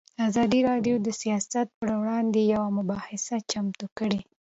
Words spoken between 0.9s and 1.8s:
د سیاست